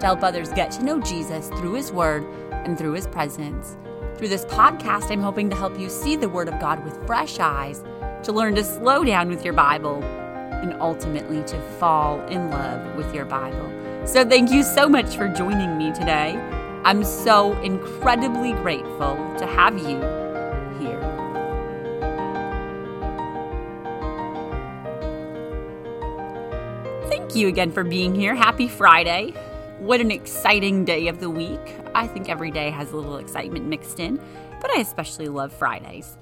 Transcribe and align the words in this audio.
to 0.00 0.06
help 0.06 0.22
others 0.22 0.50
get 0.50 0.70
to 0.72 0.84
know 0.84 1.00
Jesus 1.00 1.48
through 1.48 1.74
His 1.74 1.92
Word 1.92 2.24
and 2.52 2.78
through 2.78 2.92
His 2.92 3.06
presence. 3.06 3.76
Through 4.16 4.28
this 4.28 4.44
podcast, 4.46 5.10
I'm 5.10 5.22
hoping 5.22 5.48
to 5.50 5.56
help 5.56 5.78
you 5.78 5.88
see 5.88 6.16
the 6.16 6.28
Word 6.28 6.48
of 6.48 6.58
God 6.60 6.84
with 6.84 7.06
fresh 7.06 7.38
eyes, 7.38 7.84
to 8.24 8.32
learn 8.32 8.54
to 8.56 8.64
slow 8.64 9.04
down 9.04 9.28
with 9.28 9.44
your 9.44 9.54
Bible, 9.54 10.02
and 10.02 10.74
ultimately 10.80 11.42
to 11.44 11.60
fall 11.78 12.20
in 12.26 12.50
love 12.50 12.96
with 12.96 13.14
your 13.14 13.24
Bible. 13.24 13.72
So 14.06 14.24
thank 14.24 14.50
you 14.50 14.62
so 14.62 14.88
much 14.88 15.16
for 15.16 15.28
joining 15.28 15.78
me 15.78 15.92
today. 15.92 16.36
I'm 16.84 17.04
so 17.04 17.52
incredibly 17.60 18.52
grateful 18.54 19.16
to 19.38 19.46
have 19.46 19.76
you 19.78 19.98
here. 20.80 21.00
Thank 27.08 27.36
you 27.36 27.48
again 27.48 27.70
for 27.70 27.84
being 27.84 28.14
here. 28.14 28.34
Happy 28.34 28.68
Friday. 28.68 29.34
What 29.78 30.00
an 30.00 30.10
exciting 30.10 30.84
day 30.84 31.06
of 31.06 31.20
the 31.20 31.30
week. 31.30 31.76
I 31.94 32.08
think 32.08 32.28
every 32.28 32.50
day 32.50 32.68
has 32.70 32.90
a 32.90 32.96
little 32.96 33.18
excitement 33.18 33.66
mixed 33.66 34.00
in, 34.00 34.20
but 34.60 34.72
I 34.72 34.80
especially 34.80 35.28
love 35.28 35.52
Fridays. 35.52 36.18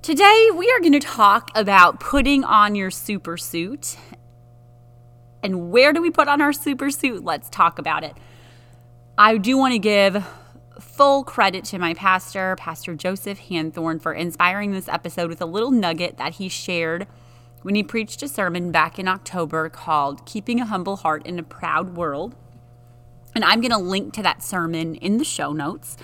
Today, 0.00 0.48
we 0.54 0.70
are 0.70 0.78
going 0.78 0.92
to 0.92 1.00
talk 1.00 1.50
about 1.56 1.98
putting 1.98 2.44
on 2.44 2.76
your 2.76 2.92
super 2.92 3.36
suit. 3.36 3.96
And 5.42 5.72
where 5.72 5.92
do 5.92 6.00
we 6.00 6.10
put 6.10 6.28
on 6.28 6.40
our 6.40 6.52
super 6.52 6.92
suit? 6.92 7.24
Let's 7.24 7.50
talk 7.50 7.80
about 7.80 8.04
it. 8.04 8.16
I 9.18 9.36
do 9.36 9.58
want 9.58 9.72
to 9.72 9.80
give 9.80 10.24
full 10.78 11.24
credit 11.24 11.64
to 11.64 11.80
my 11.80 11.94
pastor, 11.94 12.54
Pastor 12.54 12.94
Joseph 12.94 13.40
Hanthorn, 13.40 13.98
for 13.98 14.12
inspiring 14.14 14.70
this 14.70 14.88
episode 14.88 15.28
with 15.28 15.42
a 15.42 15.46
little 15.46 15.72
nugget 15.72 16.16
that 16.16 16.34
he 16.34 16.48
shared 16.48 17.08
when 17.62 17.74
he 17.74 17.82
preached 17.82 18.22
a 18.22 18.28
sermon 18.28 18.70
back 18.70 18.98
in 18.98 19.08
October 19.08 19.68
called 19.68 20.24
Keeping 20.26 20.60
a 20.60 20.66
Humble 20.66 20.96
Heart 20.96 21.26
in 21.26 21.38
a 21.38 21.42
Proud 21.42 21.96
World. 21.96 22.34
And 23.34 23.44
I'm 23.44 23.60
going 23.60 23.72
to 23.72 23.78
link 23.78 24.14
to 24.14 24.22
that 24.22 24.42
sermon 24.42 24.94
in 24.96 25.18
the 25.18 25.24
show 25.24 25.52
notes. 25.52 25.96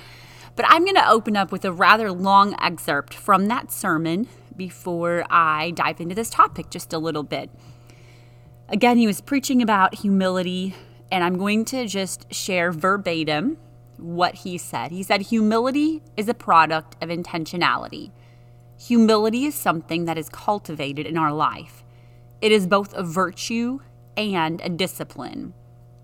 But 0.56 0.66
I'm 0.68 0.84
going 0.84 0.94
to 0.96 1.08
open 1.08 1.36
up 1.36 1.50
with 1.50 1.64
a 1.64 1.72
rather 1.72 2.12
long 2.12 2.54
excerpt 2.60 3.14
from 3.14 3.46
that 3.46 3.72
sermon 3.72 4.28
before 4.56 5.24
I 5.30 5.72
dive 5.72 6.00
into 6.00 6.14
this 6.14 6.30
topic 6.30 6.70
just 6.70 6.92
a 6.92 6.98
little 6.98 7.24
bit. 7.24 7.50
Again, 8.68 8.96
he 8.96 9.06
was 9.06 9.20
preaching 9.20 9.60
about 9.60 9.96
humility, 9.96 10.74
and 11.10 11.24
I'm 11.24 11.36
going 11.36 11.64
to 11.66 11.86
just 11.86 12.32
share 12.32 12.72
verbatim 12.72 13.58
what 13.98 14.36
he 14.36 14.58
said. 14.58 14.90
He 14.90 15.02
said, 15.02 15.22
Humility 15.22 16.02
is 16.16 16.28
a 16.28 16.34
product 16.34 16.96
of 17.02 17.08
intentionality. 17.08 18.10
Humility 18.78 19.44
is 19.44 19.54
something 19.54 20.04
that 20.04 20.18
is 20.18 20.28
cultivated 20.28 21.06
in 21.06 21.16
our 21.16 21.32
life. 21.32 21.84
It 22.40 22.52
is 22.52 22.66
both 22.66 22.92
a 22.94 23.02
virtue 23.02 23.80
and 24.16 24.60
a 24.60 24.68
discipline. 24.68 25.54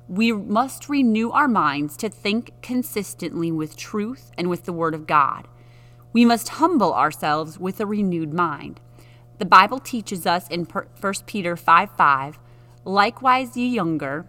We 0.08 0.32
must 0.32 0.88
renew 0.88 1.30
our 1.30 1.48
minds 1.48 1.96
to 1.98 2.08
think 2.08 2.52
consistently 2.62 3.52
with 3.52 3.76
truth 3.76 4.30
and 4.38 4.48
with 4.48 4.64
the 4.64 4.72
Word 4.72 4.94
of 4.94 5.06
God. 5.06 5.46
We 6.12 6.24
must 6.24 6.48
humble 6.48 6.94
ourselves 6.94 7.58
with 7.58 7.81
a 7.81 7.86
renewed 7.86 8.32
mind. 8.32 8.81
The 9.38 9.44
Bible 9.44 9.78
teaches 9.78 10.26
us 10.26 10.48
in 10.48 10.64
1 10.64 11.14
Peter 11.26 11.56
5 11.56 11.91
5, 11.97 12.38
likewise, 12.84 13.56
ye 13.56 13.69
younger, 13.69 14.26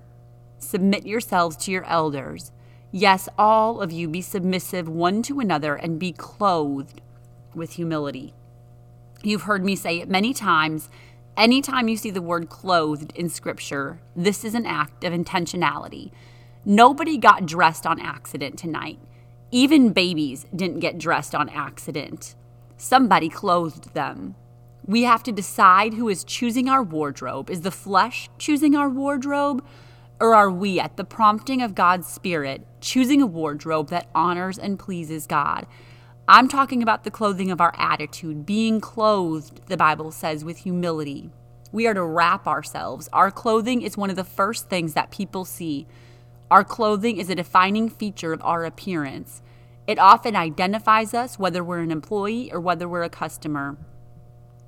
submit 0.57 1.05
yourselves 1.05 1.57
to 1.57 1.71
your 1.71 1.83
elders. 1.85 2.51
Yes, 2.91 3.27
all 3.37 3.81
of 3.81 3.91
you 3.91 4.07
be 4.07 4.21
submissive 4.21 4.87
one 4.87 5.21
to 5.23 5.39
another 5.39 5.75
and 5.75 5.97
be 5.97 6.11
clothed 6.11 7.01
with 7.55 7.73
humility. 7.73 8.33
You've 9.23 9.43
heard 9.43 9.63
me 9.63 9.75
say 9.75 9.99
it 9.99 10.09
many 10.09 10.33
times. 10.33 10.89
Anytime 11.37 11.87
you 11.87 11.97
see 11.97 12.11
the 12.11 12.21
word 12.21 12.49
clothed 12.49 13.13
in 13.15 13.29
Scripture, 13.29 13.99
this 14.15 14.43
is 14.43 14.55
an 14.55 14.65
act 14.65 15.03
of 15.03 15.13
intentionality. 15.13 16.11
Nobody 16.65 17.17
got 17.17 17.45
dressed 17.45 17.85
on 17.85 17.99
accident 17.99 18.57
tonight. 18.57 18.99
Even 19.51 19.93
babies 19.93 20.45
didn't 20.55 20.79
get 20.79 20.97
dressed 20.97 21.35
on 21.35 21.49
accident. 21.49 22.35
Somebody 22.77 23.29
clothed 23.29 23.93
them. 23.93 24.35
We 24.85 25.03
have 25.03 25.23
to 25.23 25.31
decide 25.31 25.93
who 25.93 26.09
is 26.09 26.23
choosing 26.23 26.67
our 26.67 26.81
wardrobe. 26.81 27.49
Is 27.49 27.61
the 27.61 27.71
flesh 27.71 28.29
choosing 28.37 28.75
our 28.75 28.89
wardrobe? 28.89 29.63
Or 30.19 30.35
are 30.35 30.51
we, 30.51 30.79
at 30.79 30.97
the 30.97 31.03
prompting 31.03 31.61
of 31.61 31.75
God's 31.75 32.07
Spirit, 32.07 32.65
choosing 32.79 33.21
a 33.21 33.25
wardrobe 33.25 33.89
that 33.89 34.09
honors 34.13 34.57
and 34.57 34.77
pleases 34.79 35.27
God? 35.27 35.65
I'm 36.27 36.47
talking 36.47 36.83
about 36.83 37.03
the 37.03 37.11
clothing 37.11 37.51
of 37.51 37.59
our 37.59 37.73
attitude, 37.77 38.45
being 38.45 38.79
clothed, 38.79 39.67
the 39.67 39.77
Bible 39.77 40.11
says, 40.11 40.45
with 40.45 40.59
humility. 40.59 41.29
We 41.71 41.87
are 41.87 41.93
to 41.93 42.03
wrap 42.03 42.47
ourselves. 42.47 43.09
Our 43.11 43.31
clothing 43.31 43.81
is 43.81 43.97
one 43.97 44.09
of 44.09 44.15
the 44.15 44.23
first 44.23 44.69
things 44.69 44.93
that 44.93 45.11
people 45.11 45.45
see. 45.45 45.87
Our 46.49 46.63
clothing 46.63 47.17
is 47.17 47.29
a 47.29 47.35
defining 47.35 47.89
feature 47.89 48.33
of 48.33 48.41
our 48.43 48.65
appearance. 48.65 49.41
It 49.87 49.97
often 49.97 50.35
identifies 50.35 51.13
us, 51.13 51.39
whether 51.39 51.63
we're 51.63 51.79
an 51.79 51.91
employee 51.91 52.51
or 52.51 52.59
whether 52.59 52.87
we're 52.87 53.03
a 53.03 53.09
customer. 53.09 53.77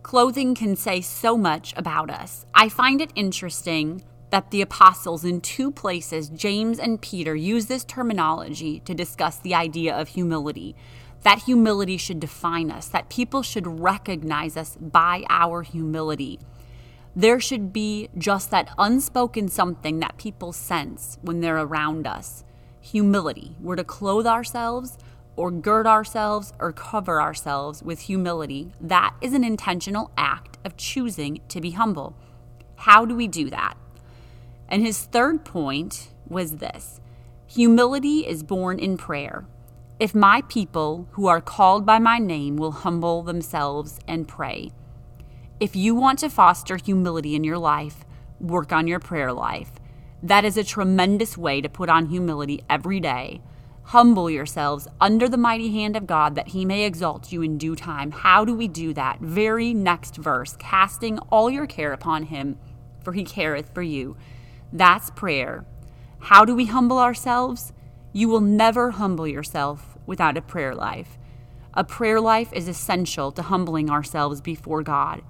Clothing 0.02 0.56
can 0.56 0.76
say 0.76 1.02
so 1.02 1.38
much 1.38 1.74
about 1.78 2.10
us. 2.10 2.46
I 2.54 2.68
find 2.68 3.00
it 3.00 3.12
interesting 3.16 4.04
that 4.32 4.50
the 4.50 4.62
apostles 4.62 5.24
in 5.24 5.40
two 5.40 5.72
places, 5.72 6.30
James 6.30 6.80
and 6.80 7.00
Peter, 7.00 7.36
use 7.36 7.68
this 7.68 7.84
terminology 7.84 8.80
to 8.82 8.96
discuss 8.96 9.38
the 9.38 9.54
idea 9.54 9.96
of 9.96 10.10
humility 10.10 10.76
that 11.24 11.40
humility 11.40 11.98
should 11.98 12.20
define 12.20 12.70
us, 12.70 12.88
that 12.90 13.10
people 13.10 13.42
should 13.42 13.68
recognize 13.68 14.56
us 14.58 14.78
by 14.80 15.24
our 15.30 15.62
humility. 15.62 16.40
There 17.16 17.40
should 17.40 17.72
be 17.72 18.10
just 18.18 18.52
that 18.52 18.70
unspoken 18.78 19.48
something 19.48 20.00
that 20.00 20.18
people 20.18 20.52
sense 20.52 21.18
when 21.22 21.42
they're 21.42 21.62
around 21.62 22.08
us 22.08 22.44
humility. 22.84 23.56
We're 23.62 23.78
to 23.78 23.84
clothe 23.84 24.28
ourselves 24.28 24.98
or 25.36 25.50
gird 25.52 25.88
ourselves 25.88 26.54
or 26.60 26.74
cover 26.74 27.22
ourselves 27.22 27.82
with 27.82 28.02
humility. 28.02 28.74
That 28.82 29.16
is 29.22 29.34
an 29.34 29.44
intentional 29.44 30.12
act 30.18 30.58
of 30.66 30.76
choosing 30.76 31.40
to 31.48 31.62
be 31.62 31.72
humble. 31.72 32.16
How 32.76 33.06
do 33.06 33.16
we 33.16 33.28
do 33.28 33.50
that? 33.50 33.76
And 34.68 34.86
his 34.86 35.04
third 35.04 35.46
point 35.46 36.10
was 36.28 36.58
this 36.58 37.00
humility 37.48 38.28
is 38.28 38.44
born 38.44 38.80
in 38.80 38.98
prayer. 38.98 39.46
If 40.00 40.16
my 40.16 40.42
people 40.50 41.08
who 41.12 41.28
are 41.28 41.40
called 41.40 41.86
by 41.86 42.00
my 42.00 42.18
name 42.18 42.58
will 42.58 42.72
humble 42.72 43.22
themselves 43.22 44.00
and 44.08 44.28
pray. 44.28 44.72
If 45.60 45.76
you 45.76 45.94
want 45.94 46.18
to 46.20 46.30
foster 46.30 46.78
humility 46.78 47.36
in 47.36 47.44
your 47.44 47.60
life, 47.60 48.04
work 48.40 48.74
on 48.74 48.88
your 48.88 49.00
prayer 49.00 49.32
life. 49.32 49.72
That 50.24 50.46
is 50.46 50.58
a 50.58 50.64
tremendous 50.64 51.38
way 51.38 51.62
to 51.62 51.70
put 51.70 51.90
on 51.90 52.08
humility 52.08 52.64
every 52.68 53.00
day. 53.00 53.42
Humble 53.84 54.32
yourselves 54.32 54.88
under 55.00 55.30
the 55.30 55.38
mighty 55.38 55.72
hand 55.72 55.96
of 55.96 56.08
God 56.08 56.34
that 56.36 56.50
he 56.50 56.66
may 56.66 56.86
exalt 56.86 57.32
you 57.32 57.44
in 57.44 57.60
due 57.60 57.76
time. 57.76 58.10
How 58.12 58.44
do 58.44 58.56
we 58.56 58.68
do 58.68 58.94
that? 58.96 59.20
Very 59.20 59.76
next 59.76 60.18
verse 60.18 60.56
casting 60.58 61.20
all 61.30 61.52
your 61.52 61.68
care 61.68 61.94
upon 61.94 62.24
him, 62.24 62.58
for 63.04 63.14
he 63.14 63.24
careth 63.24 63.70
for 63.74 63.84
you. 63.84 64.18
That's 64.72 65.12
prayer. 65.12 65.66
How 66.20 66.46
do 66.46 66.56
we 66.56 66.66
humble 66.66 66.98
ourselves? 66.98 67.74
You 68.16 68.30
will 68.30 68.42
never 68.42 68.92
humble 68.92 69.28
yourself 69.28 69.98
without 70.06 70.38
a 70.38 70.42
prayer 70.42 70.76
life. 70.76 71.18
A 71.74 71.84
prayer 71.84 72.22
life 72.22 72.54
is 72.54 72.68
essential 72.68 73.32
to 73.32 73.42
humbling 73.42 73.90
ourselves 73.90 74.40
before 74.40 74.84
God. 74.84 75.24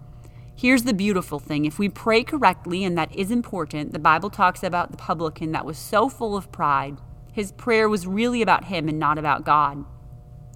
Here's 0.53 0.83
the 0.83 0.93
beautiful 0.93 1.39
thing 1.39 1.63
if 1.63 1.79
we 1.79 1.87
pray 1.87 2.23
correctly, 2.23 2.83
and 2.83 2.97
that 2.97 3.15
is 3.15 3.31
important, 3.31 3.93
the 3.93 3.99
Bible 3.99 4.29
talks 4.29 4.63
about 4.63 4.91
the 4.91 4.97
publican 4.97 5.53
that 5.53 5.65
was 5.65 5.77
so 5.77 6.09
full 6.09 6.35
of 6.35 6.51
pride. 6.51 6.97
His 7.31 7.53
prayer 7.53 7.87
was 7.87 8.05
really 8.05 8.41
about 8.41 8.65
him 8.65 8.89
and 8.89 8.99
not 8.99 9.17
about 9.17 9.45
God. 9.45 9.85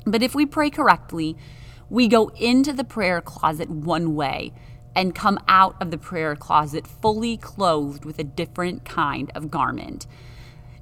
But 0.06 0.22
if 0.22 0.36
we 0.36 0.46
pray 0.46 0.70
correctly, 0.70 1.38
we 1.90 2.10
go 2.10 2.28
into 2.36 2.74
the 2.74 2.84
prayer 2.84 3.22
closet 3.22 3.70
one 3.70 4.16
way 4.16 4.52
and 4.94 5.16
come 5.16 5.40
out 5.48 5.76
of 5.82 5.92
the 5.92 5.98
prayer 5.98 6.36
closet 6.36 6.86
fully 6.86 7.38
clothed 7.38 8.04
with 8.04 8.20
a 8.20 8.24
different 8.24 8.84
kind 8.84 9.32
of 9.34 9.50
garment. 9.50 10.06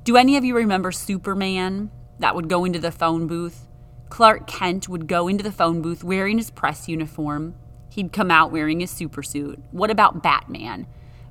Do 0.05 0.17
any 0.17 0.37
of 0.37 0.45
you 0.45 0.55
remember 0.55 0.91
Superman 0.91 1.89
that 2.19 2.35
would 2.35 2.47
go 2.47 2.63
into 2.63 2.77
the 2.77 2.91
phone 2.91 3.25
booth? 3.25 3.65
Clark 4.09 4.45
Kent 4.45 4.87
would 4.87 5.07
go 5.07 5.27
into 5.27 5.43
the 5.43 5.51
phone 5.51 5.81
booth 5.81 6.03
wearing 6.03 6.37
his 6.37 6.51
press 6.51 6.87
uniform. 6.87 7.55
He'd 7.89 8.13
come 8.13 8.29
out 8.29 8.51
wearing 8.51 8.81
his 8.81 8.91
supersuit. 8.91 9.63
What 9.71 9.89
about 9.89 10.21
Batman? 10.21 10.85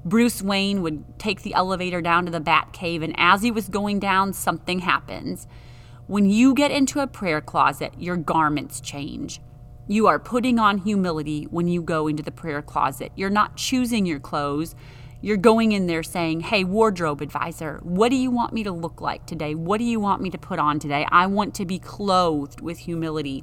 Bruce 0.04 0.42
Wayne 0.42 0.82
would 0.82 1.20
take 1.20 1.42
the 1.42 1.54
elevator 1.54 2.02
down 2.02 2.24
to 2.24 2.32
the 2.32 2.40
Batcave, 2.40 3.04
and 3.04 3.14
as 3.16 3.42
he 3.42 3.52
was 3.52 3.68
going 3.68 4.00
down, 4.00 4.32
something 4.32 4.80
happens. 4.80 5.46
When 6.08 6.28
you 6.28 6.52
get 6.52 6.72
into 6.72 6.98
a 6.98 7.06
prayer 7.06 7.40
closet, 7.40 7.92
your 7.96 8.16
garments 8.16 8.80
change. 8.80 9.40
You 9.86 10.08
are 10.08 10.18
putting 10.18 10.58
on 10.58 10.78
humility 10.78 11.44
when 11.44 11.68
you 11.68 11.80
go 11.80 12.08
into 12.08 12.24
the 12.24 12.32
prayer 12.32 12.60
closet. 12.60 13.12
You're 13.14 13.30
not 13.30 13.56
choosing 13.56 14.04
your 14.04 14.18
clothes. 14.18 14.74
You're 15.24 15.38
going 15.38 15.72
in 15.72 15.86
there 15.86 16.02
saying, 16.02 16.40
Hey, 16.40 16.64
wardrobe 16.64 17.22
advisor, 17.22 17.80
what 17.82 18.10
do 18.10 18.14
you 18.14 18.30
want 18.30 18.52
me 18.52 18.62
to 18.64 18.70
look 18.70 19.00
like 19.00 19.24
today? 19.24 19.54
What 19.54 19.78
do 19.78 19.84
you 19.84 19.98
want 19.98 20.20
me 20.20 20.28
to 20.28 20.36
put 20.36 20.58
on 20.58 20.78
today? 20.78 21.06
I 21.10 21.28
want 21.28 21.54
to 21.54 21.64
be 21.64 21.78
clothed 21.78 22.60
with 22.60 22.80
humility. 22.80 23.42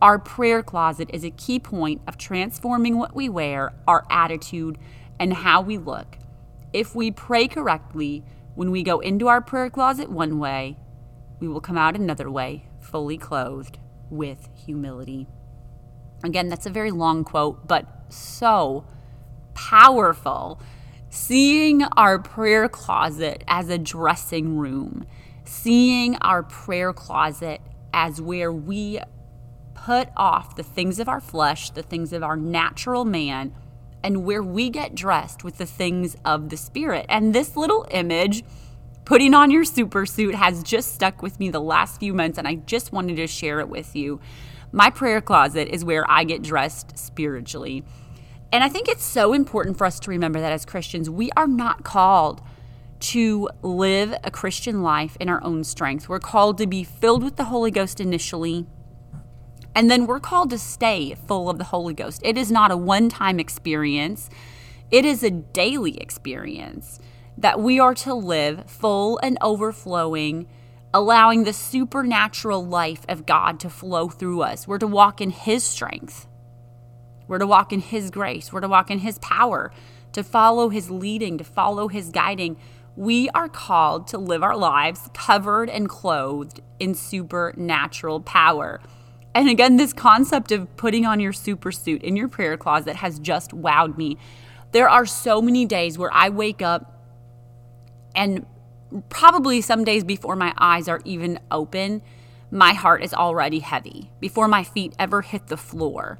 Our 0.00 0.18
prayer 0.18 0.62
closet 0.62 1.10
is 1.12 1.22
a 1.22 1.30
key 1.30 1.58
point 1.58 2.00
of 2.06 2.16
transforming 2.16 2.96
what 2.96 3.14
we 3.14 3.28
wear, 3.28 3.74
our 3.86 4.06
attitude, 4.08 4.78
and 5.20 5.34
how 5.34 5.60
we 5.60 5.76
look. 5.76 6.16
If 6.72 6.94
we 6.94 7.10
pray 7.10 7.48
correctly, 7.48 8.24
when 8.54 8.70
we 8.70 8.82
go 8.82 9.00
into 9.00 9.28
our 9.28 9.42
prayer 9.42 9.68
closet 9.68 10.10
one 10.10 10.38
way, 10.38 10.78
we 11.38 11.48
will 11.48 11.60
come 11.60 11.76
out 11.76 11.96
another 11.96 12.30
way, 12.30 12.64
fully 12.80 13.18
clothed 13.18 13.76
with 14.08 14.48
humility. 14.54 15.26
Again, 16.22 16.48
that's 16.48 16.64
a 16.64 16.70
very 16.70 16.90
long 16.90 17.24
quote, 17.24 17.68
but 17.68 17.86
so 18.08 18.86
powerful. 19.52 20.62
Seeing 21.14 21.84
our 21.96 22.18
prayer 22.18 22.68
closet 22.68 23.44
as 23.46 23.68
a 23.68 23.78
dressing 23.78 24.56
room, 24.56 25.06
seeing 25.44 26.16
our 26.16 26.42
prayer 26.42 26.92
closet 26.92 27.60
as 27.92 28.20
where 28.20 28.50
we 28.50 28.98
put 29.74 30.08
off 30.16 30.56
the 30.56 30.64
things 30.64 30.98
of 30.98 31.08
our 31.08 31.20
flesh, 31.20 31.70
the 31.70 31.84
things 31.84 32.12
of 32.12 32.24
our 32.24 32.36
natural 32.36 33.04
man, 33.04 33.54
and 34.02 34.24
where 34.24 34.42
we 34.42 34.70
get 34.70 34.96
dressed 34.96 35.44
with 35.44 35.58
the 35.58 35.66
things 35.66 36.16
of 36.24 36.48
the 36.48 36.56
spirit. 36.56 37.06
And 37.08 37.32
this 37.32 37.56
little 37.56 37.86
image, 37.92 38.42
putting 39.04 39.34
on 39.34 39.52
your 39.52 39.64
super 39.64 40.06
suit, 40.06 40.34
has 40.34 40.64
just 40.64 40.96
stuck 40.96 41.22
with 41.22 41.38
me 41.38 41.48
the 41.48 41.60
last 41.60 42.00
few 42.00 42.12
months, 42.12 42.38
and 42.38 42.48
I 42.48 42.56
just 42.56 42.92
wanted 42.92 43.16
to 43.16 43.28
share 43.28 43.60
it 43.60 43.68
with 43.68 43.94
you. 43.94 44.20
My 44.72 44.90
prayer 44.90 45.20
closet 45.20 45.68
is 45.68 45.84
where 45.84 46.04
I 46.10 46.24
get 46.24 46.42
dressed 46.42 46.98
spiritually. 46.98 47.84
And 48.52 48.62
I 48.62 48.68
think 48.68 48.88
it's 48.88 49.04
so 49.04 49.32
important 49.32 49.76
for 49.76 49.84
us 49.84 49.98
to 50.00 50.10
remember 50.10 50.40
that 50.40 50.52
as 50.52 50.64
Christians, 50.64 51.10
we 51.10 51.30
are 51.36 51.48
not 51.48 51.84
called 51.84 52.40
to 53.00 53.48
live 53.62 54.14
a 54.24 54.30
Christian 54.30 54.82
life 54.82 55.16
in 55.20 55.28
our 55.28 55.42
own 55.44 55.64
strength. 55.64 56.08
We're 56.08 56.20
called 56.20 56.58
to 56.58 56.66
be 56.66 56.84
filled 56.84 57.22
with 57.22 57.36
the 57.36 57.44
Holy 57.44 57.70
Ghost 57.70 58.00
initially, 58.00 58.66
and 59.74 59.90
then 59.90 60.06
we're 60.06 60.20
called 60.20 60.50
to 60.50 60.58
stay 60.58 61.14
full 61.14 61.50
of 61.50 61.58
the 61.58 61.64
Holy 61.64 61.94
Ghost. 61.94 62.22
It 62.24 62.38
is 62.38 62.50
not 62.50 62.70
a 62.70 62.76
one 62.76 63.08
time 63.08 63.38
experience, 63.38 64.30
it 64.90 65.04
is 65.04 65.22
a 65.22 65.30
daily 65.30 65.98
experience 65.98 67.00
that 67.36 67.60
we 67.60 67.80
are 67.80 67.94
to 67.94 68.14
live 68.14 68.70
full 68.70 69.18
and 69.22 69.36
overflowing, 69.42 70.46
allowing 70.92 71.44
the 71.44 71.52
supernatural 71.52 72.64
life 72.64 73.04
of 73.08 73.26
God 73.26 73.58
to 73.60 73.68
flow 73.68 74.08
through 74.08 74.42
us. 74.42 74.68
We're 74.68 74.78
to 74.78 74.86
walk 74.86 75.20
in 75.20 75.30
His 75.30 75.64
strength. 75.64 76.28
We're 77.26 77.38
to 77.38 77.46
walk 77.46 77.72
in 77.72 77.80
His 77.80 78.10
grace. 78.10 78.52
We're 78.52 78.60
to 78.60 78.68
walk 78.68 78.90
in 78.90 79.00
His 79.00 79.18
power, 79.18 79.72
to 80.12 80.22
follow 80.22 80.68
His 80.68 80.90
leading, 80.90 81.38
to 81.38 81.44
follow 81.44 81.88
His 81.88 82.10
guiding. 82.10 82.56
We 82.96 83.28
are 83.30 83.48
called 83.48 84.06
to 84.08 84.18
live 84.18 84.42
our 84.42 84.56
lives 84.56 85.10
covered 85.14 85.68
and 85.68 85.88
clothed 85.88 86.60
in 86.78 86.94
supernatural 86.94 88.20
power. 88.20 88.80
And 89.34 89.48
again, 89.48 89.76
this 89.76 89.92
concept 89.92 90.52
of 90.52 90.76
putting 90.76 91.04
on 91.04 91.18
your 91.18 91.32
super 91.32 91.72
suit 91.72 92.02
in 92.02 92.14
your 92.14 92.28
prayer 92.28 92.56
closet 92.56 92.96
has 92.96 93.18
just 93.18 93.50
wowed 93.50 93.96
me. 93.96 94.16
There 94.70 94.88
are 94.88 95.06
so 95.06 95.42
many 95.42 95.66
days 95.66 95.98
where 95.98 96.12
I 96.12 96.28
wake 96.28 96.62
up 96.62 96.94
and 98.14 98.46
probably 99.08 99.60
some 99.60 99.84
days 99.84 100.04
before 100.04 100.36
my 100.36 100.54
eyes 100.56 100.88
are 100.88 101.00
even 101.04 101.40
open, 101.50 102.02
my 102.50 102.72
heart 102.72 103.02
is 103.02 103.12
already 103.12 103.58
heavy 103.58 104.10
before 104.20 104.46
my 104.46 104.62
feet 104.62 104.94
ever 104.98 105.22
hit 105.22 105.48
the 105.48 105.56
floor. 105.56 106.18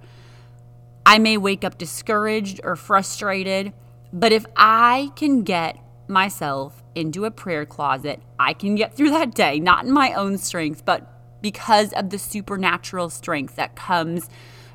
I 1.06 1.18
may 1.18 1.36
wake 1.36 1.64
up 1.64 1.78
discouraged 1.78 2.60
or 2.64 2.76
frustrated, 2.76 3.72
but 4.12 4.32
if 4.32 4.46
I 4.56 5.10
can 5.16 5.42
get 5.42 5.78
myself 6.08 6.82
into 6.94 7.24
a 7.24 7.30
prayer 7.30 7.66
closet, 7.66 8.20
I 8.38 8.52
can 8.54 8.74
get 8.74 8.94
through 8.94 9.10
that 9.10 9.34
day, 9.34 9.60
not 9.60 9.84
in 9.84 9.92
my 9.92 10.12
own 10.14 10.38
strength, 10.38 10.84
but 10.84 11.10
because 11.42 11.92
of 11.92 12.10
the 12.10 12.18
supernatural 12.18 13.10
strength 13.10 13.56
that 13.56 13.76
comes 13.76 14.28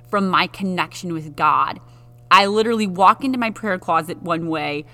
from 0.07 0.29
my 0.29 0.47
connection 0.47 1.13
with 1.13 1.35
God. 1.35 1.79
I 2.29 2.45
literally 2.45 2.87
walk 2.87 3.23
into 3.23 3.39
my 3.39 3.49
prayer 3.49 3.79
closet 3.79 4.21
one 4.21 4.49
way 4.49 4.85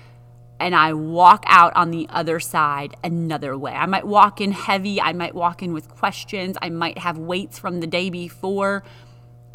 and 0.58 0.74
I 0.74 0.94
walk 0.94 1.44
out 1.46 1.76
on 1.76 1.90
the 1.90 2.06
other 2.08 2.40
side 2.40 2.96
another 3.04 3.58
way. 3.58 3.72
I 3.72 3.84
might 3.84 4.06
walk 4.06 4.40
in 4.40 4.52
heavy, 4.52 5.00
I 5.02 5.12
might 5.12 5.34
walk 5.34 5.62
in 5.62 5.74
with 5.74 5.88
questions, 5.88 6.56
I 6.62 6.70
might 6.70 6.98
have 6.98 7.18
weights 7.18 7.58
from 7.58 7.80
the 7.80 7.86
day 7.86 8.08
before 8.08 8.82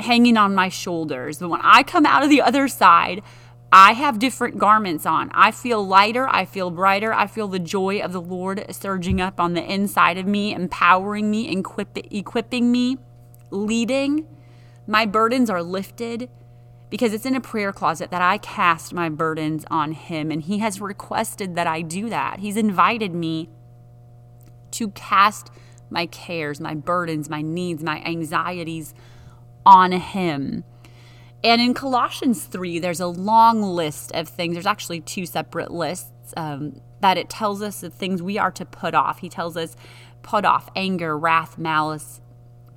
hanging 0.02 0.38
on 0.38 0.54
my 0.54 0.70
shoulders. 0.70 1.40
But 1.40 1.50
when 1.50 1.62
I 1.64 1.84
come 1.84 2.06
out 2.06 2.24
of 2.24 2.30
the 2.30 2.42
other 2.42 2.68
side, 2.68 3.22
I 3.72 3.94
have 3.94 4.20
different 4.20 4.58
garments 4.58 5.06
on. 5.06 5.32
I 5.34 5.52
feel 5.52 5.86
lighter. 5.86 6.28
I 6.28 6.44
feel 6.44 6.72
brighter. 6.72 7.14
I 7.14 7.28
feel 7.28 7.48
the 7.48 7.60
joy 7.60 8.02
of 8.02 8.12
the 8.12 8.22
Lord 8.22 8.66
surging 8.70 9.22
up 9.22 9.40
on 9.40 9.54
the 9.54 9.64
inside 9.64 10.18
of 10.18 10.26
me, 10.26 10.54
empowering 10.54 11.32
me, 11.32 11.50
equip- 11.50 12.14
equipping 12.14 12.70
me, 12.70 12.98
leading. 13.50 14.28
My 14.88 15.06
burdens 15.06 15.50
are 15.50 15.64
lifted 15.64 16.30
because 16.90 17.14
it's 17.14 17.26
in 17.26 17.36
a 17.36 17.42
prayer 17.42 17.72
closet 17.72 18.12
that 18.12 18.22
I 18.22 18.38
cast 18.40 18.94
my 18.94 19.08
burdens 19.08 19.64
on 19.72 19.94
Him. 19.94 20.32
And 20.32 20.42
He 20.42 20.58
has 20.58 20.82
requested 20.82 21.56
that 21.56 21.68
I 21.68 21.82
do 21.82 22.10
that. 22.10 22.40
He's 22.40 22.58
invited 22.58 23.14
me 23.14 23.48
to 24.72 24.90
cast 24.90 25.50
my 25.90 26.08
cares, 26.08 26.60
my 26.60 26.74
burdens, 26.74 27.30
my 27.30 27.42
needs, 27.42 27.84
my 27.84 28.02
anxieties 28.04 28.94
on 29.66 29.92
him. 29.92 30.64
And 31.44 31.60
in 31.60 31.74
Colossians 31.74 32.44
3, 32.46 32.80
there's 32.80 33.00
a 33.00 33.08
long 33.08 33.64
list 33.64 34.12
of 34.14 34.28
things. 34.28 34.54
There's 34.54 34.66
actually 34.66 35.02
two 35.02 35.26
separate 35.26 35.72
lists 35.72 36.34
um, 36.38 36.82
that 37.00 37.18
it 37.18 37.30
tells 37.30 37.62
us 37.62 37.82
the 37.82 37.90
things 37.90 38.22
we 38.22 38.38
are 38.38 38.52
to 38.52 38.66
put 38.66 38.94
off. 38.94 39.20
He 39.20 39.30
tells 39.30 39.58
us, 39.58 39.76
put 40.22 40.46
off 40.46 40.70
anger, 40.76 41.18
wrath, 41.18 41.58
malice, 41.58 42.22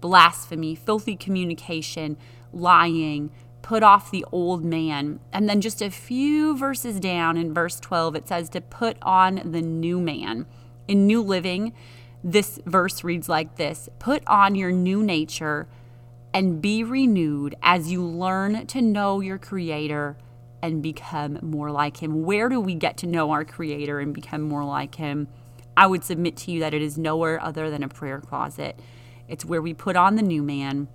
blasphemy, 0.00 0.74
filthy 0.74 1.16
communication, 1.16 2.16
lying, 2.52 3.30
put 3.60 3.82
off 3.82 4.10
the 4.10 4.24
old 4.32 4.64
man. 4.64 5.20
And 5.32 5.48
then 5.48 5.60
just 5.60 5.82
a 5.82 5.90
few 5.90 6.56
verses 6.56 7.00
down 7.00 7.36
in 7.36 7.52
verse 7.52 7.78
12, 7.80 8.16
it 8.16 8.28
says 8.28 8.48
to 8.50 8.60
put 8.60 8.96
on 9.02 9.42
the 9.44 9.62
new 9.62 10.00
man. 10.00 10.46
In 10.86 11.06
New 11.06 11.22
Living, 11.22 11.72
this 12.22 12.60
verse 12.66 13.02
reads 13.02 13.28
like 13.28 13.56
this 13.56 13.88
Put 13.98 14.22
on 14.26 14.54
your 14.54 14.70
new 14.70 15.02
nature 15.02 15.66
and 16.34 16.60
be 16.60 16.82
renewed 16.82 17.54
as 17.62 17.92
you 17.92 18.04
learn 18.04 18.66
to 18.66 18.82
know 18.82 19.20
your 19.20 19.38
Creator 19.38 20.16
and 20.60 20.82
become 20.82 21.38
more 21.40 21.70
like 21.70 21.98
Him. 21.98 22.24
Where 22.24 22.48
do 22.48 22.60
we 22.60 22.74
get 22.74 22.96
to 22.98 23.06
know 23.06 23.30
our 23.30 23.44
Creator 23.44 24.00
and 24.00 24.12
become 24.12 24.42
more 24.42 24.64
like 24.64 24.96
Him? 24.96 25.28
I 25.76 25.86
would 25.86 26.02
submit 26.02 26.36
to 26.38 26.50
you 26.50 26.58
that 26.60 26.74
it 26.74 26.82
is 26.82 26.98
nowhere 26.98 27.40
other 27.40 27.70
than 27.70 27.84
a 27.84 27.88
prayer 27.88 28.20
closet. 28.20 28.80
It's 29.28 29.44
where 29.44 29.62
we 29.62 29.74
put 29.74 29.94
on 29.94 30.16
the 30.16 30.22
new 30.22 30.42
man, 30.42 30.88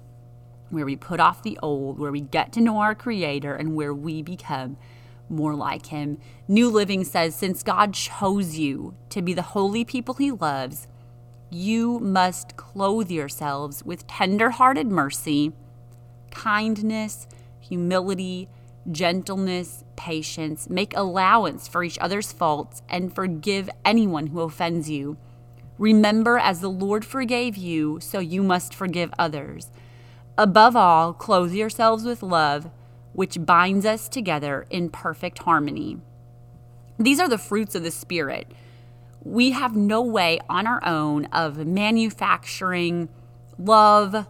where 0.71 0.85
we 0.85 0.97
put 0.97 1.21
off 1.21 1.41
the 1.41 1.57
old, 1.63 1.99
where 1.99 2.11
we 2.11 2.21
get 2.21 2.51
to 2.53 2.61
know 2.61 2.79
our 2.79 2.93
Creator, 2.93 3.55
and 3.55 3.75
where 3.75 3.93
we 3.93 4.21
become 4.21 4.75
more 5.29 5.55
like 5.55 5.85
Him. 5.85 6.19
New 6.49 6.69
Living 6.69 7.05
says, 7.05 7.33
Since 7.33 7.63
God 7.63 7.93
chose 7.93 8.57
you 8.57 8.93
to 9.09 9.21
be 9.21 9.33
the 9.33 9.41
holy 9.41 9.85
people 9.85 10.15
He 10.15 10.31
loves, 10.31 10.87
you 11.49 11.99
must 11.99 12.55
clothe 12.57 13.09
yourselves 13.09 13.83
with 13.83 14.07
tender 14.07 14.51
hearted 14.51 14.87
mercy, 14.87 15.53
kindness, 16.31 17.27
humility, 17.59 18.49
gentleness, 18.91 19.83
patience. 19.95 20.69
Make 20.69 20.95
allowance 20.95 21.67
for 21.67 21.83
each 21.83 21.97
other's 21.99 22.31
faults 22.31 22.81
and 22.87 23.13
forgive 23.13 23.69
anyone 23.83 24.27
who 24.27 24.41
offends 24.41 24.89
you. 24.89 25.17
Remember, 25.77 26.37
as 26.37 26.59
the 26.59 26.69
Lord 26.69 27.05
forgave 27.05 27.55
you, 27.55 27.99
so 28.01 28.19
you 28.19 28.43
must 28.43 28.75
forgive 28.75 29.13
others. 29.17 29.71
Above 30.37 30.75
all, 30.75 31.13
clothe 31.13 31.53
yourselves 31.53 32.03
with 32.03 32.21
love, 32.21 32.69
which 33.13 33.45
binds 33.45 33.85
us 33.85 34.07
together 34.07 34.65
in 34.69 34.89
perfect 34.89 35.39
harmony. 35.39 35.97
These 36.97 37.19
are 37.19 37.29
the 37.29 37.37
fruits 37.37 37.75
of 37.75 37.83
the 37.83 37.91
Spirit 37.91 38.51
we 39.29 39.51
have 39.51 39.75
no 39.75 40.01
way 40.01 40.39
on 40.49 40.65
our 40.65 40.83
own 40.83 41.25
of 41.25 41.67
manufacturing 41.67 43.07
love 43.59 44.25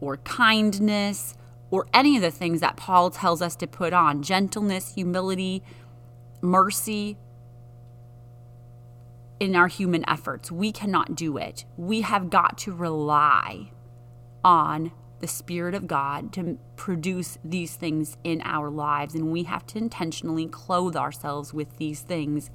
or 0.00 0.16
kindness 0.16 1.34
or 1.70 1.86
any 1.94 2.16
of 2.16 2.22
the 2.22 2.30
things 2.30 2.60
that 2.60 2.76
Paul 2.76 3.10
tells 3.10 3.40
us 3.40 3.54
to 3.56 3.68
put 3.68 3.92
on 3.92 4.20
gentleness, 4.20 4.94
humility, 4.94 5.62
mercy 6.40 7.16
in 9.38 9.54
our 9.54 9.68
human 9.68 10.04
efforts. 10.10 10.50
We 10.50 10.72
cannot 10.72 11.14
do 11.14 11.36
it. 11.36 11.64
We 11.76 12.00
have 12.00 12.28
got 12.28 12.58
to 12.58 12.72
rely 12.72 13.70
on 14.44 14.90
the 15.20 15.28
Spirit 15.28 15.76
of 15.76 15.86
God 15.86 16.32
to 16.32 16.58
produce 16.74 17.38
these 17.44 17.76
things 17.76 18.16
in 18.24 18.42
our 18.44 18.70
lives, 18.70 19.14
and 19.14 19.30
we 19.30 19.44
have 19.44 19.64
to 19.66 19.78
intentionally 19.78 20.48
clothe 20.48 20.96
ourselves 20.96 21.54
with 21.54 21.76
these 21.76 22.00
things. 22.00 22.50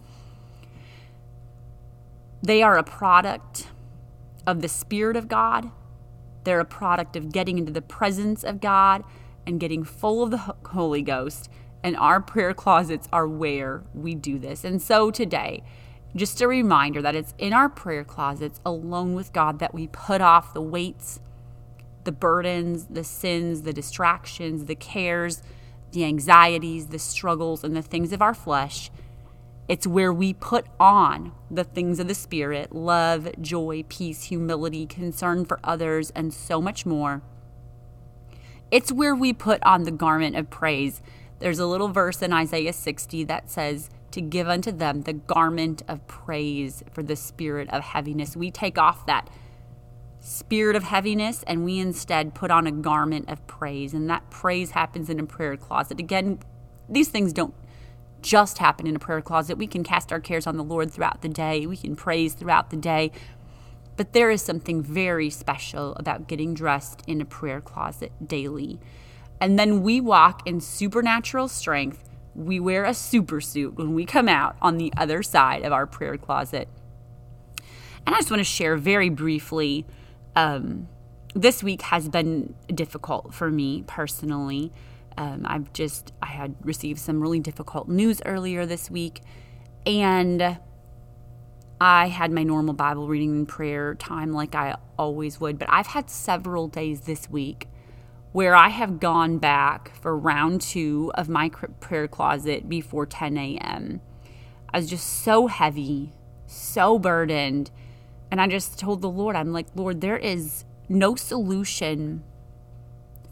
They 2.42 2.62
are 2.62 2.78
a 2.78 2.84
product 2.84 3.68
of 4.46 4.62
the 4.62 4.68
Spirit 4.68 5.18
of 5.18 5.28
God, 5.28 5.72
they're 6.44 6.60
a 6.60 6.66
product 6.66 7.16
of 7.16 7.32
getting 7.34 7.58
into 7.58 7.74
the 7.74 7.82
presence 7.82 8.44
of 8.44 8.62
God 8.62 9.04
and 9.46 9.60
getting 9.60 9.84
full 9.84 10.24
of 10.24 10.32
the 10.32 10.38
Holy 10.38 11.02
Ghost. 11.02 11.50
And 11.84 11.96
our 11.98 12.22
prayer 12.22 12.54
closets 12.54 13.08
are 13.12 13.28
where 13.28 13.84
we 13.94 14.16
do 14.16 14.40
this. 14.40 14.64
And 14.64 14.82
so 14.82 15.12
today, 15.12 15.64
just 16.16 16.42
a 16.42 16.48
reminder 16.48 17.02
that 17.02 17.16
it's 17.16 17.34
in 17.38 17.54
our 17.54 17.70
prayer 17.70 18.04
closets 18.04 18.60
alone 18.66 19.14
with 19.14 19.34
God 19.34 19.60
that 19.60 19.74
we 19.74 19.88
put 19.88 20.22
off 20.22 20.54
the 20.54 20.62
weights 20.62 21.20
the 22.06 22.12
burdens, 22.14 22.86
the 22.86 23.04
sins, 23.04 23.64
the 23.64 23.74
distractions, 23.74 24.64
the 24.64 24.76
cares, 24.76 25.44
the 25.92 26.06
anxieties, 26.06 26.88
the 26.88 26.98
struggles, 26.98 27.66
and 27.66 27.76
the 27.76 27.82
things 27.82 28.14
of 28.14 28.22
our 28.22 28.34
flesh. 28.34 28.90
It's 29.68 29.86
where 29.86 30.14
we 30.14 30.34
put 30.34 30.66
on 30.80 31.34
the 31.52 31.66
things 31.66 32.00
of 32.00 32.08
the 32.08 32.16
Spirit 32.16 32.74
love, 32.74 33.30
joy, 33.42 33.84
peace, 33.90 34.24
humility, 34.26 34.86
concern 34.86 35.46
for 35.46 35.60
others, 35.64 36.12
and 36.12 36.34
so 36.34 36.62
much 36.62 36.86
more. 36.86 37.22
It's 38.72 38.92
where 38.92 39.16
we 39.16 39.34
put 39.34 39.62
on 39.64 39.84
the 39.84 39.92
garment 39.92 40.36
of 40.36 40.50
praise. 40.50 41.02
There's 41.40 41.60
a 41.60 41.66
little 41.66 41.90
verse 41.90 42.22
in 42.22 42.34
Isaiah 42.34 42.74
60 42.74 43.26
that 43.26 43.50
says, 43.50 43.90
To 44.12 44.22
give 44.22 44.48
unto 44.48 44.72
them 44.72 45.02
the 45.02 45.14
garment 45.14 45.84
of 45.88 46.06
praise 46.08 46.84
for 46.92 47.04
the 47.04 47.16
spirit 47.16 47.70
of 47.70 47.84
heaviness. 47.84 48.36
We 48.36 48.52
take 48.52 48.78
off 48.78 49.06
that 49.06 49.30
spirit 50.20 50.76
of 50.76 50.84
heaviness 50.84 51.44
and 51.44 51.64
we 51.64 51.80
instead 51.80 52.34
put 52.34 52.52
on 52.52 52.68
a 52.68 52.72
garment 52.72 53.30
of 53.30 53.46
praise. 53.48 53.94
And 53.94 54.10
that 54.10 54.30
praise 54.30 54.72
happens 54.72 55.10
in 55.10 55.20
a 55.20 55.26
prayer 55.26 55.56
closet. 55.56 56.00
Again, 56.00 56.40
these 56.90 57.10
things 57.10 57.34
don't 57.34 57.54
just 58.22 58.58
happen 58.58 58.88
in 58.88 58.96
a 58.96 59.00
prayer 59.00 59.22
closet. 59.22 59.58
We 59.58 59.68
can 59.68 59.84
cast 59.84 60.12
our 60.12 60.20
cares 60.20 60.48
on 60.48 60.58
the 60.58 60.64
Lord 60.64 60.92
throughout 60.92 61.22
the 61.22 61.30
day, 61.30 61.66
we 61.66 61.78
can 61.78 61.96
praise 61.96 62.34
throughout 62.34 62.70
the 62.70 62.78
day. 62.78 63.12
But 63.96 64.14
there 64.14 64.30
is 64.30 64.44
something 64.44 64.84
very 64.84 65.30
special 65.30 65.96
about 65.96 66.28
getting 66.28 66.54
dressed 66.54 67.04
in 67.08 67.20
a 67.20 67.26
prayer 67.26 67.62
closet 67.62 68.12
daily. 68.26 68.80
And 69.42 69.58
then 69.58 69.82
we 69.82 70.00
walk 70.02 70.48
in 70.48 70.62
supernatural 70.62 71.48
strength. 71.48 72.04
We 72.36 72.60
wear 72.60 72.86
a 72.86 72.94
super 72.94 73.42
suit 73.42 73.76
when 73.76 73.94
we 73.96 74.06
come 74.06 74.30
out 74.30 74.56
on 74.62 74.78
the 74.78 74.94
other 74.96 75.24
side 75.24 75.64
of 75.64 75.74
our 75.74 75.88
prayer 75.88 76.18
closet. 76.18 76.70
And 78.06 78.16
I 78.16 78.20
just 78.20 78.30
want 78.30 78.40
to 78.40 78.46
share 78.46 78.78
very 78.78 79.10
briefly 79.10 79.86
um, 80.36 80.88
this 81.34 81.64
week 81.64 81.82
has 81.84 82.08
been 82.08 82.54
difficult 82.68 83.34
for 83.34 83.50
me 83.50 83.84
personally. 83.88 84.72
Um, 85.18 85.46
I've 85.46 85.74
just 85.74 86.14
I 86.22 86.28
had 86.28 86.56
received 86.62 87.00
some 87.00 87.22
really 87.22 87.40
difficult 87.40 87.90
news 87.90 88.22
earlier 88.26 88.66
this 88.66 88.92
week, 88.92 89.22
and 89.86 90.58
I 91.80 92.08
had 92.08 92.32
my 92.32 92.44
normal 92.44 92.74
Bible 92.74 93.08
reading 93.08 93.32
and 93.32 93.48
prayer 93.48 93.96
time 93.96 94.34
like 94.34 94.56
I 94.56 94.76
always 94.98 95.40
would. 95.40 95.60
But 95.60 95.70
I've 95.72 95.88
had 95.88 96.10
several 96.10 96.68
days 96.68 97.02
this 97.02 97.30
week 97.30 97.68
where 98.32 98.56
I 98.56 98.70
have 98.70 99.00
gone 99.00 99.38
back 99.38 99.96
for 100.02 100.18
round 100.18 100.62
two 100.62 101.12
of 101.16 101.30
my 101.30 101.50
prayer 101.50 102.08
closet 102.08 102.70
before 102.70 103.06
10 103.06 103.38
a.m. 103.38 104.02
I 104.74 104.78
was 104.78 104.90
just 104.90 105.08
so 105.24 105.48
heavy, 105.48 106.14
so 106.46 107.00
burdened 107.00 107.72
and 108.30 108.42
I 108.42 108.48
just 108.48 108.78
told 108.78 109.02
the 109.02 109.10
Lord, 109.10 109.36
I'm 109.36 109.54
like, 109.54 109.68
Lord, 109.76 110.02
there 110.02 110.18
is 110.18 110.66
no 110.90 111.16
solution 111.16 112.24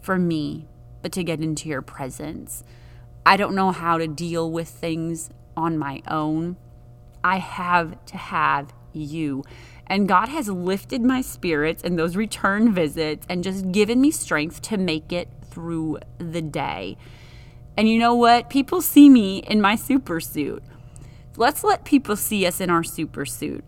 for 0.00 0.18
me 0.18 0.66
but 1.02 1.12
to 1.12 1.24
get 1.24 1.40
into 1.40 1.68
your 1.68 1.82
presence. 1.82 2.64
I 3.24 3.36
don't 3.36 3.54
know 3.54 3.72
how 3.72 3.98
to 3.98 4.06
deal 4.06 4.50
with 4.50 4.68
things 4.68 5.30
on 5.56 5.78
my 5.78 6.02
own. 6.08 6.56
I 7.24 7.38
have 7.38 8.04
to 8.06 8.16
have 8.16 8.72
you. 8.92 9.44
And 9.86 10.08
God 10.08 10.28
has 10.28 10.48
lifted 10.48 11.02
my 11.02 11.20
spirits 11.20 11.82
in 11.82 11.96
those 11.96 12.16
return 12.16 12.72
visits 12.72 13.26
and 13.28 13.44
just 13.44 13.72
given 13.72 14.00
me 14.00 14.10
strength 14.10 14.62
to 14.62 14.76
make 14.76 15.12
it 15.12 15.28
through 15.50 15.98
the 16.18 16.42
day. 16.42 16.96
And 17.76 17.88
you 17.88 17.98
know 17.98 18.14
what? 18.14 18.50
People 18.50 18.80
see 18.80 19.08
me 19.08 19.38
in 19.38 19.60
my 19.60 19.76
super 19.76 20.20
suit. 20.20 20.62
Let's 21.36 21.62
let 21.62 21.84
people 21.84 22.16
see 22.16 22.46
us 22.46 22.60
in 22.60 22.70
our 22.70 22.82
super 22.82 23.26
suit. 23.26 23.64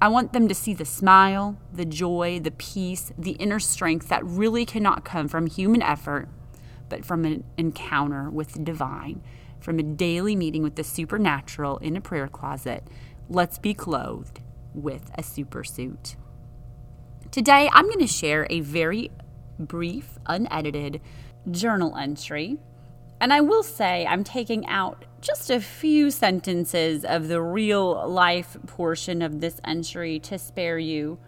I 0.00 0.08
want 0.08 0.32
them 0.32 0.48
to 0.48 0.54
see 0.54 0.74
the 0.74 0.84
smile, 0.84 1.58
the 1.72 1.84
joy, 1.84 2.40
the 2.40 2.50
peace, 2.50 3.12
the 3.18 3.32
inner 3.32 3.60
strength 3.60 4.08
that 4.08 4.24
really 4.24 4.64
cannot 4.64 5.04
come 5.04 5.28
from 5.28 5.46
human 5.46 5.82
effort, 5.82 6.28
but 6.92 7.06
from 7.06 7.24
an 7.24 7.42
encounter 7.56 8.28
with 8.28 8.52
the 8.52 8.58
divine, 8.58 9.22
from 9.60 9.78
a 9.78 9.82
daily 9.82 10.36
meeting 10.36 10.62
with 10.62 10.74
the 10.74 10.84
supernatural 10.84 11.78
in 11.78 11.96
a 11.96 12.02
prayer 12.02 12.28
closet. 12.28 12.86
Let's 13.30 13.58
be 13.58 13.72
clothed 13.72 14.40
with 14.74 15.10
a 15.16 15.22
super 15.22 15.64
suit. 15.64 16.16
Today, 17.30 17.70
I'm 17.72 17.86
going 17.86 18.00
to 18.00 18.06
share 18.06 18.46
a 18.50 18.60
very 18.60 19.10
brief, 19.58 20.18
unedited 20.26 21.00
journal 21.50 21.96
entry 21.96 22.58
and 23.22 23.32
I 23.32 23.40
will 23.40 23.62
say, 23.62 24.04
I'm 24.04 24.24
taking 24.24 24.66
out 24.66 25.04
just 25.20 25.48
a 25.48 25.60
few 25.60 26.10
sentences 26.10 27.04
of 27.04 27.28
the 27.28 27.40
real 27.40 28.06
life 28.08 28.56
portion 28.66 29.22
of 29.22 29.40
this 29.40 29.60
entry 29.64 30.18
to 30.18 30.36
spare 30.38 30.76
you. 30.76 31.20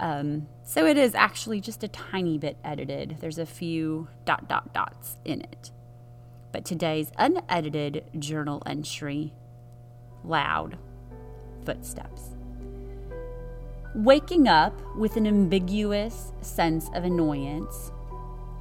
Um, 0.00 0.46
so 0.64 0.86
it 0.86 0.96
is 0.96 1.14
actually 1.14 1.60
just 1.60 1.82
a 1.82 1.88
tiny 1.88 2.38
bit 2.38 2.56
edited. 2.64 3.16
There's 3.20 3.38
a 3.38 3.46
few 3.46 4.08
dot 4.24 4.48
dot 4.48 4.72
dots 4.72 5.16
in 5.24 5.40
it. 5.40 5.70
But 6.52 6.64
today's 6.64 7.10
unedited 7.18 8.04
journal 8.18 8.62
entry 8.66 9.34
loud 10.24 10.78
footsteps. 11.64 12.36
Waking 13.94 14.46
up 14.48 14.80
with 14.96 15.16
an 15.16 15.26
ambiguous 15.26 16.32
sense 16.42 16.88
of 16.94 17.04
annoyance 17.04 17.90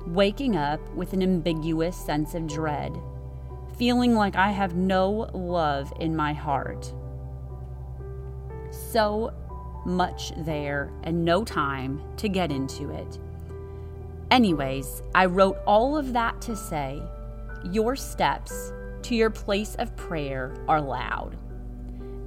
waking 0.07 0.55
up 0.55 0.79
with 0.95 1.13
an 1.13 1.21
ambiguous 1.21 1.95
sense 1.95 2.33
of 2.33 2.47
dread, 2.47 2.97
feeling 3.77 4.15
like 4.15 4.35
I 4.35 4.51
have 4.51 4.75
no 4.75 5.29
love 5.33 5.91
in 5.99 6.15
my 6.15 6.33
heart. 6.33 6.93
So 8.71 9.33
much 9.87 10.33
there 10.37 10.91
and 11.03 11.25
no 11.25 11.43
time 11.43 12.01
to 12.17 12.29
get 12.29 12.51
into 12.51 12.91
it. 12.91 13.17
Anyways, 14.29 15.01
I 15.15 15.25
wrote 15.25 15.57
all 15.65 15.97
of 15.97 16.13
that 16.13 16.41
to 16.41 16.55
say 16.55 17.01
your 17.63 17.95
steps 17.95 18.73
to 19.03 19.15
your 19.15 19.29
place 19.29 19.75
of 19.75 19.95
prayer 19.95 20.53
are 20.67 20.81
loud. 20.81 21.37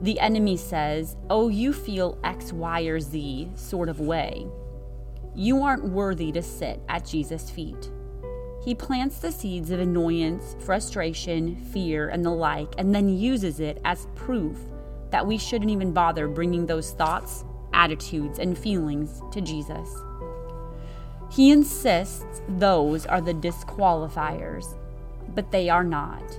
The 0.03 0.19
enemy 0.19 0.57
says, 0.57 1.17
Oh, 1.29 1.49
you 1.49 1.73
feel 1.75 2.19
X, 2.25 2.53
Y, 2.53 2.83
or 2.83 3.01
Z 3.01 3.51
sort 3.55 3.91
of 3.91 4.01
way. 4.01 4.47
You 5.35 5.63
aren't 5.63 5.85
worthy 5.85 6.33
to 6.33 6.43
sit 6.43 6.81
at 6.89 7.05
Jesus' 7.05 7.51
feet. 7.51 7.91
He 8.65 8.75
plants 8.75 9.21
the 9.21 9.33
seeds 9.33 9.71
of 9.71 9.81
annoyance, 9.81 10.57
frustration, 10.61 11.57
fear, 11.57 12.09
and 12.09 12.25
the 12.25 12.31
like, 12.31 12.75
and 12.79 12.95
then 12.95 13.09
uses 13.09 13.61
it 13.61 13.81
as 13.85 14.07
proof 14.15 14.57
that 15.11 15.27
we 15.27 15.39
shouldn't 15.39 15.71
even 15.71 15.93
bother 15.93 16.29
bringing 16.29 16.67
those 16.67 16.93
thoughts, 16.93 17.45
attitudes, 17.81 18.39
and 18.39 18.57
feelings 18.57 19.23
to 19.33 19.41
Jesus. 19.41 19.89
He 21.31 21.51
insists 21.51 22.43
those 22.49 23.07
are 23.07 23.21
the 23.21 23.35
disqualifiers, 23.35 24.77
but 25.35 25.51
they 25.51 25.69
are 25.69 25.85
not. 25.85 26.39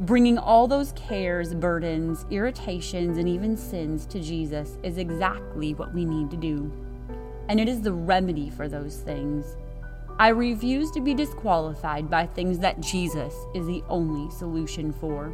Bringing 0.00 0.38
all 0.38 0.68
those 0.68 0.92
cares, 0.92 1.54
burdens, 1.54 2.24
irritations, 2.30 3.18
and 3.18 3.28
even 3.28 3.56
sins 3.56 4.06
to 4.06 4.20
Jesus 4.20 4.76
is 4.82 4.98
exactly 4.98 5.74
what 5.74 5.94
we 5.94 6.04
need 6.04 6.30
to 6.30 6.36
do 6.36 6.70
and 7.48 7.58
it 7.58 7.68
is 7.68 7.80
the 7.80 7.92
remedy 7.92 8.50
for 8.50 8.68
those 8.68 8.98
things. 8.98 9.56
I 10.18 10.28
refuse 10.28 10.90
to 10.92 11.00
be 11.00 11.14
disqualified 11.14 12.10
by 12.10 12.26
things 12.26 12.58
that 12.58 12.80
Jesus 12.80 13.34
is 13.54 13.66
the 13.66 13.82
only 13.88 14.30
solution 14.30 14.92
for. 14.92 15.32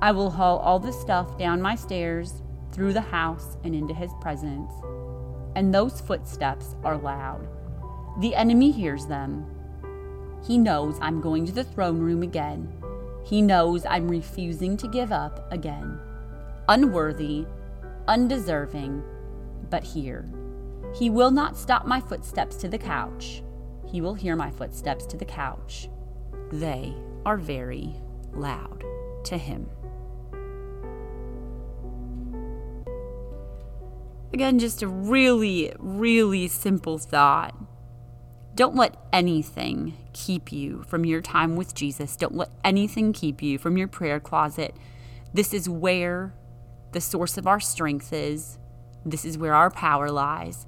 I 0.00 0.10
will 0.12 0.30
haul 0.30 0.58
all 0.58 0.78
the 0.78 0.92
stuff 0.92 1.38
down 1.38 1.62
my 1.62 1.76
stairs, 1.76 2.41
through 2.72 2.92
the 2.92 3.00
house, 3.00 3.56
and 3.64 3.74
into 3.74 3.94
his 3.94 4.10
presence. 4.20 4.72
And 5.54 5.72
those 5.72 6.00
footsteps 6.00 6.74
are 6.82 6.96
loud. 6.96 7.46
The 8.20 8.34
enemy 8.34 8.70
hears 8.70 9.06
them. 9.06 9.46
He 10.46 10.58
knows 10.58 10.98
I'm 11.00 11.20
going 11.20 11.46
to 11.46 11.52
the 11.52 11.64
throne 11.64 12.00
room 12.00 12.22
again. 12.22 12.72
He 13.24 13.40
knows 13.40 13.86
I'm 13.86 14.08
refusing 14.08 14.76
to 14.78 14.88
give 14.88 15.12
up 15.12 15.50
again. 15.52 16.00
Unworthy, 16.68 17.46
undeserving, 18.08 19.02
but 19.70 19.84
here. 19.84 20.28
He 20.94 21.10
will 21.10 21.30
not 21.30 21.56
stop 21.56 21.86
my 21.86 22.00
footsteps 22.00 22.56
to 22.56 22.68
the 22.68 22.78
couch. 22.78 23.42
He 23.86 24.00
will 24.00 24.14
hear 24.14 24.36
my 24.36 24.50
footsteps 24.50 25.06
to 25.06 25.16
the 25.16 25.24
couch. 25.24 25.88
They 26.50 26.94
are 27.24 27.36
very 27.36 27.94
loud 28.32 28.84
to 29.24 29.38
him. 29.38 29.68
Again, 34.32 34.58
just 34.58 34.82
a 34.82 34.88
really, 34.88 35.72
really 35.78 36.48
simple 36.48 36.98
thought. 36.98 37.54
Don't 38.54 38.74
let 38.74 38.96
anything 39.12 39.96
keep 40.12 40.52
you 40.52 40.84
from 40.86 41.04
your 41.04 41.20
time 41.20 41.56
with 41.56 41.74
Jesus. 41.74 42.16
Don't 42.16 42.34
let 42.34 42.50
anything 42.64 43.12
keep 43.12 43.42
you 43.42 43.58
from 43.58 43.76
your 43.76 43.88
prayer 43.88 44.20
closet. 44.20 44.74
This 45.34 45.52
is 45.54 45.68
where 45.68 46.34
the 46.92 47.00
source 47.00 47.38
of 47.38 47.46
our 47.46 47.60
strength 47.60 48.12
is. 48.12 48.58
This 49.04 49.24
is 49.24 49.38
where 49.38 49.54
our 49.54 49.70
power 49.70 50.10
lies. 50.10 50.66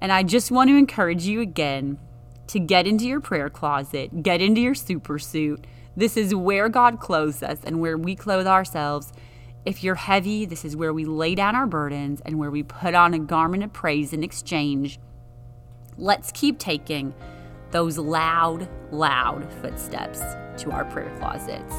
And 0.00 0.12
I 0.12 0.22
just 0.22 0.50
want 0.50 0.70
to 0.70 0.76
encourage 0.76 1.26
you 1.26 1.40
again 1.40 1.98
to 2.48 2.58
get 2.58 2.86
into 2.86 3.06
your 3.06 3.20
prayer 3.20 3.50
closet, 3.50 4.22
get 4.22 4.40
into 4.40 4.60
your 4.60 4.74
super 4.74 5.18
suit. 5.18 5.66
This 5.96 6.16
is 6.16 6.34
where 6.34 6.68
God 6.68 7.00
clothes 7.00 7.42
us 7.42 7.58
and 7.64 7.80
where 7.80 7.98
we 7.98 8.14
clothe 8.14 8.46
ourselves. 8.46 9.12
If 9.68 9.84
you're 9.84 9.94
heavy, 9.96 10.46
this 10.46 10.64
is 10.64 10.76
where 10.76 10.94
we 10.94 11.04
lay 11.04 11.34
down 11.34 11.54
our 11.54 11.66
burdens 11.66 12.22
and 12.24 12.38
where 12.38 12.50
we 12.50 12.62
put 12.62 12.94
on 12.94 13.12
a 13.12 13.18
garment 13.18 13.62
of 13.62 13.70
praise 13.70 14.14
in 14.14 14.24
exchange. 14.24 14.98
Let's 15.98 16.32
keep 16.32 16.58
taking 16.58 17.12
those 17.70 17.98
loud, 17.98 18.66
loud 18.90 19.46
footsteps 19.60 20.20
to 20.62 20.70
our 20.70 20.86
prayer 20.86 21.14
closets. 21.18 21.74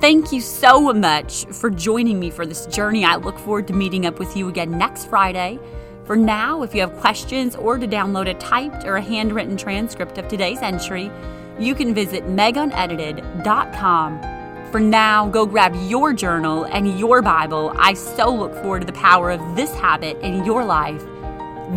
Thank 0.00 0.32
you 0.32 0.40
so 0.40 0.94
much 0.94 1.44
for 1.48 1.68
joining 1.68 2.18
me 2.18 2.30
for 2.30 2.46
this 2.46 2.64
journey. 2.64 3.04
I 3.04 3.16
look 3.16 3.38
forward 3.38 3.68
to 3.68 3.74
meeting 3.74 4.06
up 4.06 4.18
with 4.18 4.34
you 4.34 4.48
again 4.48 4.78
next 4.78 5.04
Friday. 5.04 5.58
For 6.06 6.16
now, 6.16 6.62
if 6.62 6.74
you 6.74 6.80
have 6.80 6.96
questions 7.00 7.54
or 7.54 7.76
to 7.76 7.86
download 7.86 8.30
a 8.30 8.34
typed 8.38 8.86
or 8.86 8.96
a 8.96 9.02
handwritten 9.02 9.58
transcript 9.58 10.16
of 10.16 10.26
today's 10.26 10.62
entry, 10.62 11.10
you 11.58 11.74
can 11.74 11.92
visit 11.92 12.26
megunedited.com. 12.28 14.29
For 14.70 14.78
now, 14.78 15.28
go 15.28 15.46
grab 15.46 15.74
your 15.88 16.12
journal 16.12 16.62
and 16.64 16.96
your 16.96 17.22
Bible. 17.22 17.72
I 17.76 17.94
so 17.94 18.32
look 18.32 18.54
forward 18.54 18.80
to 18.80 18.86
the 18.86 18.92
power 18.92 19.30
of 19.30 19.56
this 19.56 19.74
habit 19.74 20.16
in 20.20 20.44
your 20.44 20.64
life. 20.64 21.02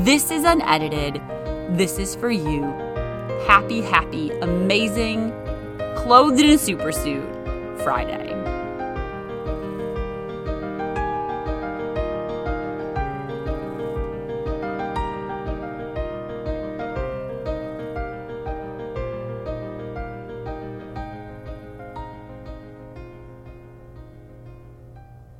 This 0.05 0.29
is 0.29 0.43
unedited. 0.43 1.15
This 1.75 1.97
is 1.97 2.15
for 2.15 2.29
you. 2.29 2.61
Happy, 3.47 3.81
happy, 3.81 4.29
amazing, 4.41 5.31
clothed 5.97 6.39
in 6.39 6.51
a 6.51 6.53
supersuit 6.53 7.83
Friday. 7.83 8.32